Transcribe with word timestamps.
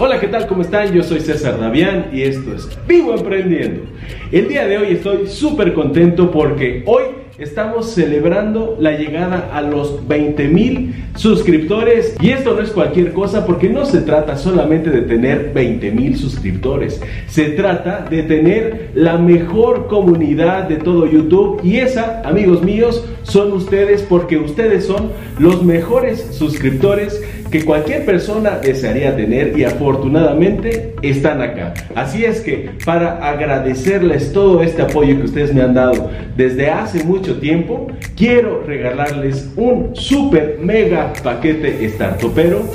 Hola, 0.00 0.18
¿qué 0.18 0.26
tal? 0.26 0.46
¿Cómo 0.46 0.62
están? 0.62 0.90
Yo 0.92 1.02
soy 1.02 1.20
César 1.20 1.60
Davián 1.60 2.08
y 2.12 2.22
esto 2.22 2.54
es 2.54 2.68
Vivo 2.88 3.14
Emprendiendo. 3.14 3.82
El 4.32 4.48
día 4.48 4.66
de 4.66 4.78
hoy 4.78 4.94
estoy 4.94 5.26
súper 5.26 5.74
contento 5.74 6.30
porque 6.30 6.82
hoy 6.86 7.02
estamos 7.38 7.90
celebrando 7.90 8.76
la 8.78 8.92
llegada 8.92 9.50
a 9.52 9.62
los 9.62 10.06
20 10.06 10.48
mil 10.48 10.94
suscriptores. 11.16 12.14
Y 12.20 12.30
esto 12.30 12.54
no 12.54 12.62
es 12.62 12.70
cualquier 12.70 13.12
cosa 13.12 13.46
porque 13.46 13.68
no 13.68 13.86
se 13.86 14.00
trata 14.00 14.36
solamente 14.36 14.90
de 14.90 15.02
tener 15.02 15.52
20 15.54 15.90
mil 15.92 16.16
suscriptores. 16.16 17.00
Se 17.28 17.50
trata 17.50 18.06
de 18.08 18.22
tener 18.22 18.90
la 18.94 19.18
mejor 19.18 19.86
comunidad 19.86 20.68
de 20.68 20.76
todo 20.76 21.06
YouTube. 21.06 21.60
Y 21.62 21.78
esa, 21.78 22.22
amigos 22.24 22.62
míos, 22.62 23.04
son 23.22 23.52
ustedes 23.52 24.02
porque 24.02 24.38
ustedes 24.38 24.84
son 24.84 25.10
los 25.38 25.62
mejores 25.62 26.20
suscriptores 26.32 27.22
que 27.52 27.64
cualquier 27.66 28.06
persona 28.06 28.58
desearía 28.58 29.14
tener 29.14 29.56
y 29.58 29.64
afortunadamente 29.64 30.94
están 31.02 31.42
acá. 31.42 31.74
Así 31.94 32.24
es 32.24 32.40
que 32.40 32.70
para 32.84 33.28
agradecerles 33.28 34.32
todo 34.32 34.62
este 34.62 34.80
apoyo 34.80 35.18
que 35.18 35.24
ustedes 35.24 35.52
me 35.52 35.60
han 35.60 35.74
dado 35.74 36.10
desde 36.34 36.70
hace 36.70 37.04
mucho 37.04 37.21
tiempo, 37.22 37.86
quiero 38.16 38.62
regalarles 38.66 39.52
un 39.56 39.94
super 39.94 40.58
mega 40.60 41.12
paquete 41.22 41.88
startupero. 41.88 42.68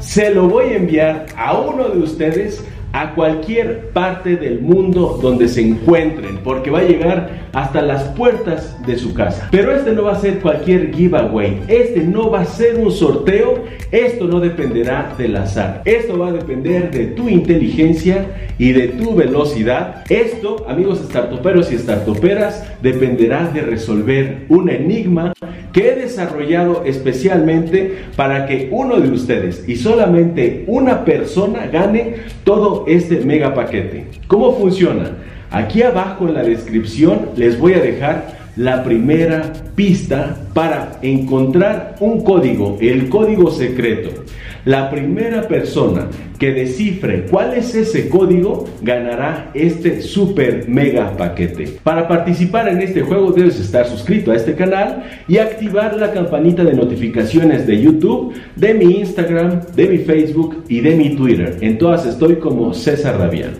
Se 0.00 0.34
lo 0.34 0.48
voy 0.48 0.72
a 0.72 0.76
enviar 0.76 1.26
a 1.36 1.56
uno 1.56 1.88
de 1.88 2.00
ustedes 2.00 2.64
a 2.92 3.14
cualquier 3.14 3.90
parte 3.90 4.36
del 4.36 4.60
mundo 4.60 5.18
donde 5.20 5.48
se 5.48 5.60
encuentren, 5.60 6.38
porque 6.38 6.70
va 6.70 6.80
a 6.80 6.84
llegar 6.84 7.48
hasta 7.52 7.82
las 7.82 8.04
puertas 8.04 8.76
de 8.86 8.96
su 8.96 9.14
casa. 9.14 9.48
Pero 9.50 9.72
este 9.72 9.92
no 9.92 10.04
va 10.04 10.12
a 10.12 10.20
ser 10.20 10.38
cualquier 10.40 10.94
giveaway, 10.94 11.62
este 11.68 12.02
no 12.02 12.30
va 12.30 12.40
a 12.40 12.44
ser 12.44 12.76
un 12.76 12.90
sorteo, 12.90 13.64
esto 13.90 14.26
no 14.26 14.40
dependerá 14.40 15.14
del 15.18 15.36
azar, 15.36 15.82
esto 15.84 16.18
va 16.18 16.28
a 16.28 16.32
depender 16.32 16.90
de 16.90 17.06
tu 17.06 17.28
inteligencia 17.28 18.26
y 18.58 18.72
de 18.72 18.88
tu 18.88 19.14
velocidad. 19.14 20.04
Esto, 20.08 20.66
amigos 20.68 21.00
startuperos 21.04 21.72
y 21.72 21.78
startuperas, 21.78 22.66
dependerá 22.82 23.48
de 23.48 23.62
resolver 23.62 24.46
un 24.48 24.68
enigma 24.68 25.32
que 25.72 25.90
he 25.90 25.94
desarrollado 25.94 26.82
especialmente 26.84 27.98
para 28.16 28.46
que 28.46 28.68
uno 28.70 29.00
de 29.00 29.10
ustedes 29.10 29.68
y 29.68 29.76
solamente 29.76 30.64
una 30.66 31.04
persona 31.04 31.66
gane 31.66 32.14
todo 32.44 32.84
este 32.88 33.20
mega 33.20 33.54
paquete. 33.54 34.06
¿Cómo 34.26 34.56
funciona? 34.56 35.12
Aquí 35.50 35.82
abajo 35.82 36.28
en 36.28 36.34
la 36.34 36.42
descripción 36.42 37.30
les 37.36 37.58
voy 37.58 37.74
a 37.74 37.80
dejar 37.80 38.37
la 38.58 38.82
primera 38.82 39.52
pista 39.76 40.36
para 40.52 40.98
encontrar 41.00 41.94
un 42.00 42.24
código, 42.24 42.76
el 42.80 43.08
código 43.08 43.52
secreto. 43.52 44.24
La 44.64 44.90
primera 44.90 45.46
persona 45.46 46.08
que 46.40 46.52
descifre 46.52 47.26
cuál 47.30 47.54
es 47.54 47.76
ese 47.76 48.08
código 48.08 48.68
ganará 48.82 49.52
este 49.54 50.02
super 50.02 50.68
mega 50.68 51.16
paquete. 51.16 51.78
Para 51.84 52.08
participar 52.08 52.68
en 52.68 52.82
este 52.82 53.02
juego 53.02 53.30
debes 53.30 53.60
estar 53.60 53.86
suscrito 53.86 54.32
a 54.32 54.36
este 54.36 54.56
canal 54.56 55.04
y 55.28 55.38
activar 55.38 55.96
la 55.96 56.12
campanita 56.12 56.64
de 56.64 56.74
notificaciones 56.74 57.64
de 57.64 57.80
YouTube, 57.80 58.34
de 58.56 58.74
mi 58.74 58.98
Instagram, 58.98 59.60
de 59.76 59.86
mi 59.86 59.98
Facebook 59.98 60.64
y 60.68 60.80
de 60.80 60.96
mi 60.96 61.14
Twitter. 61.14 61.56
En 61.60 61.78
todas 61.78 62.04
estoy 62.04 62.36
como 62.36 62.74
César 62.74 63.18
Davián. 63.18 63.52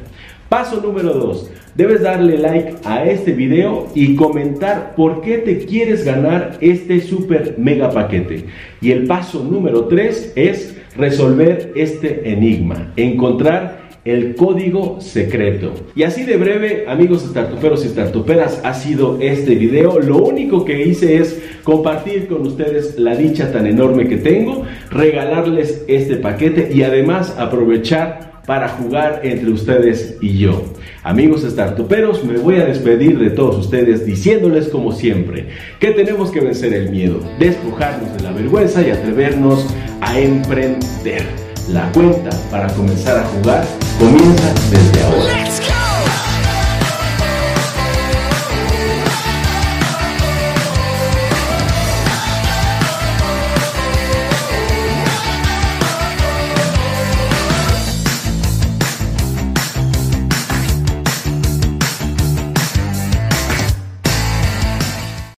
Paso 0.49 0.81
número 0.81 1.13
2 1.13 1.51
debes 1.75 2.01
darle 2.01 2.39
like 2.39 2.77
a 2.85 3.05
este 3.05 3.33
video 3.33 3.87
y 3.95 4.17
comentar 4.17 4.95
por 4.97 5.21
qué 5.21 5.39
te 5.39 5.59
quieres 5.67 6.07
ganar 6.07 6.57
este 6.63 7.03
super 7.03 7.57
mega 7.59 7.91
paquete. 7.91 8.47
Y 8.81 8.91
el 8.93 9.07
paso 9.07 9.45
número 9.45 9.85
3 9.85 10.33
es 10.37 10.75
resolver 10.97 11.73
este 11.77 12.31
enigma, 12.33 12.95
encontrar 12.97 13.89
el 14.07 14.37
código 14.37 15.03
secreto. 15.03 15.75
Y 15.95 16.05
así 16.05 16.25
de 16.25 16.39
breve, 16.39 16.87
amigos 16.89 17.25
startuperos 17.25 17.85
y 17.85 17.89
startuperas, 17.89 18.63
ha 18.65 18.73
sido 18.73 19.19
este 19.21 19.55
video. 19.55 20.01
Lo 20.01 20.17
único 20.17 20.65
que 20.65 20.83
hice 20.83 21.19
es 21.19 21.43
compartir 21.63 22.27
con 22.27 22.47
ustedes 22.47 22.99
la 22.99 23.15
dicha 23.15 23.53
tan 23.53 23.67
enorme 23.67 24.09
que 24.09 24.17
tengo, 24.17 24.65
regalarles 24.91 25.85
este 25.89 26.17
paquete 26.17 26.71
y 26.73 26.85
además 26.85 27.37
aprovechar 27.39 28.38
para 28.49 28.71
jugar 28.71 29.21
entre 29.25 29.51
ustedes 29.51 30.17
y 30.23 30.39
yo. 30.39 30.65
Amigos 31.03 31.43
startuperos, 31.43 32.25
me 32.25 32.39
voy 32.39 32.57
a 32.57 32.65
despedir 32.65 33.19
de 33.19 33.29
todos 33.29 33.59
ustedes 33.59 34.07
diciéndoles 34.07 34.69
como 34.69 34.93
siempre 34.93 35.49
que 35.79 35.91
tenemos 35.91 36.31
que 36.31 36.41
vencer 36.41 36.73
el 36.73 36.89
miedo, 36.91 37.21
despojarnos 37.39 38.17
de 38.17 38.23
la 38.23 38.33
vergüenza 38.33 38.81
y 38.81 38.91
atrevernos 38.91 39.67
a 40.01 40.19
emprender. 40.19 41.27
La 41.69 41.93
cuenta 41.93 42.31
para 42.51 42.69
comenzar 42.69 43.19
a 43.19 43.25
jugar 43.25 43.67
comienza 43.99 44.55
desde 44.71 45.03
ahora. 45.03 45.78